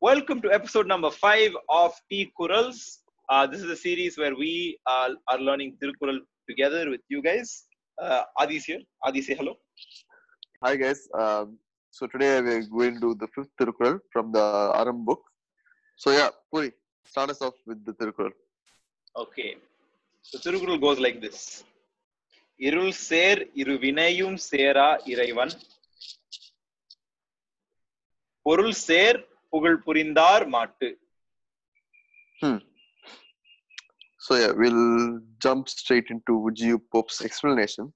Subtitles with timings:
[0.00, 2.98] Welcome to episode number five of T Kurals.
[3.28, 6.18] Uh, this is a series where we uh, are learning Tirukural
[6.48, 7.64] together with you guys.
[7.98, 8.80] Uh, Adi is here.
[9.04, 9.54] Adi, say hello.
[10.64, 11.08] Hi guys.
[11.14, 11.58] Um,
[11.90, 15.22] so today we're going to do the fifth Tirukural from the Aram book.
[15.96, 16.72] So yeah, Puri,
[17.06, 18.32] start us off with the Tirukural.
[19.16, 19.56] Okay.
[20.32, 21.64] The Tirukural goes like this.
[22.60, 25.52] இருள் சேர் இரு வினையும் சேரா இறைவன்
[28.46, 29.18] பொருள் சேர்
[29.57, 30.89] புகழ் புரிந்தார் மாட்டு
[32.41, 32.57] hmm.
[34.25, 36.65] So yeah, we'll jump straight into G.
[36.65, 36.77] U.
[36.93, 37.93] Pope's explanation.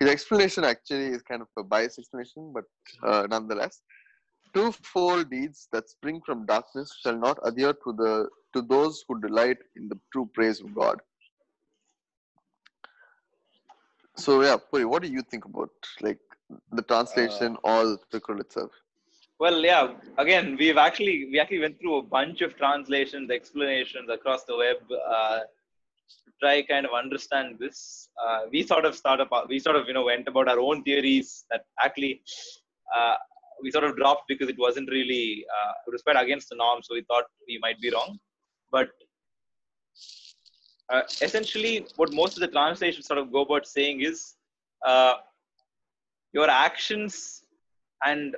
[0.00, 2.66] His explanation actually is kind of a biased explanation, but
[3.08, 3.80] uh, nonetheless,
[4.54, 8.12] twofold deeds that spring from darkness shall not adhere to the
[8.54, 11.00] to those who delight in the true praise of God.
[14.16, 16.20] So yeah, Puri, what do you think about like
[16.72, 18.72] the translation uh, or the kural itself?
[19.38, 19.92] Well, yeah.
[20.16, 24.78] Again, we've actually we actually went through a bunch of translations, explanations across the web
[24.90, 28.08] uh, to try kind of understand this.
[28.22, 31.44] Uh, we sort of started, we sort of you know went about our own theories
[31.50, 32.22] that actually
[32.96, 33.16] uh,
[33.62, 36.80] we sort of dropped because it wasn't really uh, it was quite against the norm,
[36.82, 38.18] so we thought we might be wrong.
[38.72, 38.88] But
[40.88, 44.34] uh, essentially, what most of the translations sort of go about saying is
[44.86, 45.16] uh,
[46.32, 47.42] your actions
[48.02, 48.34] and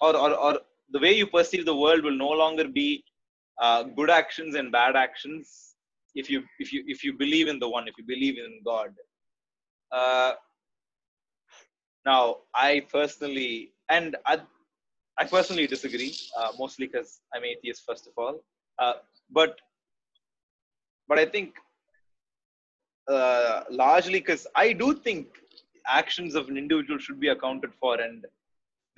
[0.00, 0.58] or, or, or
[0.90, 3.04] the way you perceive the world will no longer be
[3.60, 5.74] uh, good actions and bad actions
[6.14, 8.90] if you if you if you believe in the one if you believe in god.
[9.90, 10.32] Uh,
[12.04, 14.38] now i personally and i,
[15.18, 18.40] I personally disagree uh, mostly because i'm atheist first of all.
[18.78, 18.94] Uh,
[19.30, 19.58] but
[21.08, 21.54] but i think
[23.10, 25.26] uh, largely because i do think
[25.86, 28.26] actions of an individual should be accounted for and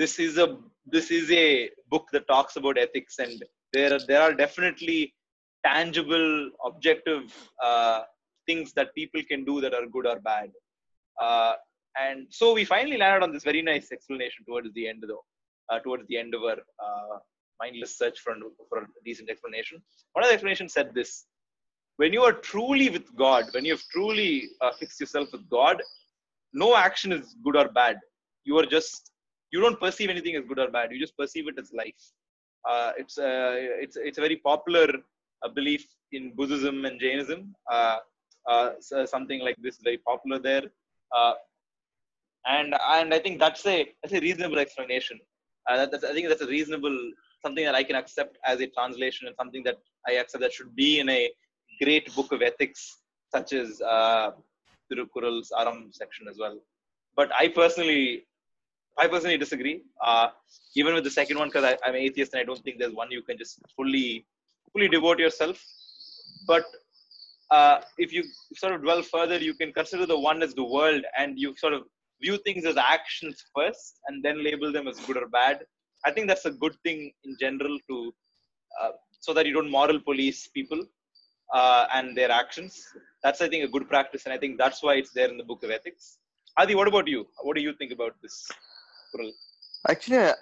[0.00, 0.56] this is a
[0.94, 5.14] this is a book that talks about ethics and there are, there are definitely
[5.64, 7.24] tangible objective
[7.62, 8.00] uh,
[8.46, 10.48] things that people can do that are good or bad.
[11.20, 11.52] Uh,
[12.00, 15.24] and so we finally landed on this very nice explanation towards the end though
[15.70, 17.16] uh, towards the end of our uh,
[17.62, 18.34] mindless search for,
[18.68, 19.82] for a decent explanation.
[20.14, 21.26] One of the explanations said this
[21.98, 25.82] when you are truly with god when you have truly uh, fixed yourself with god
[26.52, 27.98] no action is good or bad.
[28.44, 29.09] You are just
[29.52, 30.90] you don't perceive anything as good or bad.
[30.92, 32.02] You just perceive it as life.
[32.68, 34.88] Uh, it's uh, it's it's a very popular
[35.42, 37.54] uh, belief in Buddhism and Jainism.
[37.70, 37.98] Uh,
[38.48, 40.64] uh, so something like this is very popular there,
[41.16, 41.34] uh,
[42.46, 45.18] and and I think that's a that's a reasonable explanation.
[45.68, 46.98] That, that's, I think that's a reasonable
[47.42, 49.76] something that I can accept as a translation and something that
[50.08, 51.30] I accept that should be in a
[51.82, 52.98] great book of ethics
[53.34, 54.32] such as uh,
[54.90, 56.58] Tirukural's Aram section as well.
[57.16, 58.26] But I personally
[58.98, 59.82] I personally disagree.
[60.04, 60.28] Uh,
[60.76, 63.10] even with the second one, because I'm an atheist and I don't think there's one
[63.10, 64.26] you can just fully,
[64.72, 65.62] fully devote yourself.
[66.46, 66.64] But
[67.50, 68.24] uh, if you
[68.54, 71.74] sort of dwell further, you can consider the one as the world, and you sort
[71.74, 71.82] of
[72.22, 75.60] view things as actions first, and then label them as good or bad.
[76.04, 78.14] I think that's a good thing in general to,
[78.80, 78.90] uh,
[79.20, 80.82] so that you don't moral police people
[81.52, 82.86] uh, and their actions.
[83.22, 85.44] That's I think a good practice, and I think that's why it's there in the
[85.44, 86.18] Book of Ethics.
[86.56, 87.26] Adi, what about you?
[87.42, 88.48] What do you think about this?
[89.88, 90.34] Actually, I,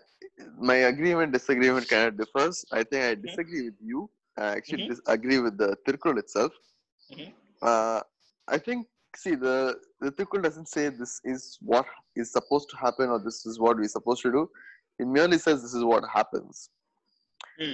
[0.58, 2.64] my agreement disagreement kind of differs.
[2.72, 4.10] I think I disagree with you.
[4.36, 4.88] I actually Mhm.
[4.88, 6.52] disagree with the Tirukural itself.
[7.10, 7.34] Mhm.
[7.62, 8.00] Uh,
[8.48, 8.86] I think,
[9.16, 11.86] see, the, the Tirukural doesn't say this is what
[12.16, 14.50] is supposed to happen or this is what we're supposed to do.
[14.98, 16.70] It merely says this is what happens.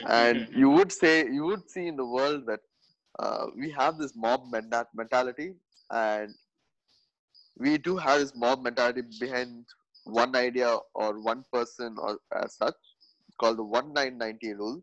[0.08, 0.56] And Mhm.
[0.56, 2.60] you would say, you would see in the world that
[3.18, 4.42] uh, we have this mob
[4.94, 5.54] mentality
[5.90, 6.34] and
[7.58, 9.66] we do have this mob mentality behind
[10.04, 12.74] one idea or one person or as such
[13.40, 14.82] called the 1990 rule.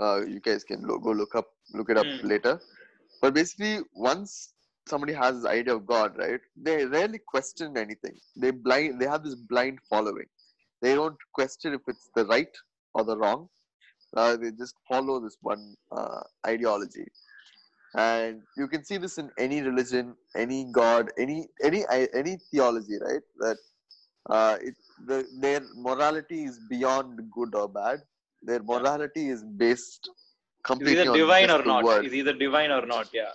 [0.00, 2.22] Uh, you guys can lo- go look up look it up Mm.
[2.22, 2.60] later.
[3.20, 4.54] But basically once
[4.88, 8.16] somebody has this idea of god right they rarely question anything.
[8.36, 10.26] They blind they have this blind following.
[10.82, 12.54] They don't question if it's the right
[12.94, 13.48] or the wrong.
[14.16, 17.06] Uh, they just follow this one uh, ideology.
[17.94, 23.22] And you can see this in any religion any god any any any theology right
[23.38, 23.58] that
[24.28, 24.74] uh, it,
[25.06, 28.02] the, their morality is beyond good or bad.
[28.42, 30.10] Their morality is based
[30.64, 31.84] completely either on divine or not.
[31.84, 32.04] word.
[32.04, 33.08] Is either divine or not.
[33.12, 33.30] Yeah,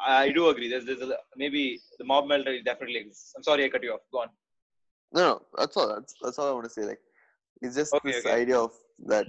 [0.00, 0.68] I, I do agree.
[0.68, 3.34] There's, there's a, maybe the mob mentality definitely exists.
[3.36, 4.00] I'm sorry I cut you off.
[4.12, 4.28] Go on.
[5.12, 5.88] No, no, that's all.
[5.94, 6.82] That's that's all I want to say.
[6.82, 7.00] Like,
[7.62, 8.34] it's just Okay, this okay.
[8.42, 8.72] idea of
[9.06, 9.26] that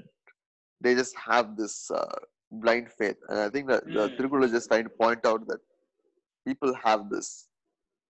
[0.81, 2.15] they just have this uh,
[2.51, 4.17] blind faith, and I think that the Mm.
[4.17, 5.59] Tirukural is just trying to point out that
[6.47, 7.47] people have this.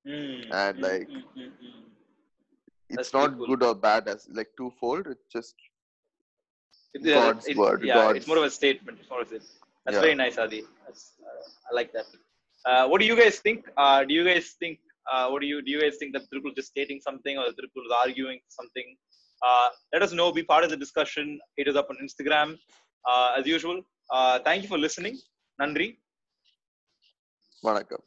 [0.07, 1.83] Mm, And, mm, like, mm, mm, mm.
[2.89, 5.07] It's not good or bad as like twofold.
[5.07, 5.55] It's just
[6.95, 8.99] It- yeah, God's it- word, Yeah, God's- it's more of a statement.
[8.99, 10.01] It's more of a, that's Yeah.
[10.01, 10.61] very nice, Adi.
[10.85, 12.07] That's, uh, I like that.
[12.65, 13.59] Uh, what do you guys think?
[13.77, 14.79] Uh, do you guys think?
[15.11, 15.71] Uh, what do you do?
[15.75, 18.97] You guys think that Tirukural is just stating something, or Tirukural is arguing something?
[19.47, 20.31] Uh, let us know.
[20.31, 21.39] Be part of the discussion.
[21.57, 22.49] Hit us up on Instagram
[23.11, 23.77] uh, as usual.
[24.09, 25.15] Uh, thank you for listening.
[25.61, 25.89] Nandri.
[27.63, 28.01] Vanakkam.